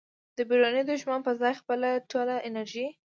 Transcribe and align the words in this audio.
د 0.37 0.39
بیروني 0.49 0.81
دښمن 0.89 1.19
په 1.27 1.31
ځای 1.39 1.53
خپله 1.61 1.89
ټوله 2.11 2.35
انرژي 2.47 2.87